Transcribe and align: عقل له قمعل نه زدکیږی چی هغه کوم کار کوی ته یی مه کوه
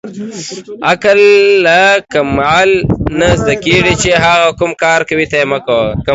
عقل 0.89 1.19
له 1.65 1.81
قمعل 2.13 2.69
نه 3.19 3.29
زدکیږی 3.41 3.95
چی 4.01 4.11
هغه 4.23 4.49
کوم 4.59 4.71
کار 4.83 4.99
کوی 5.09 5.25
ته 5.31 5.35
یی 5.39 5.45
مه 5.51 5.59
کوه 5.65 5.89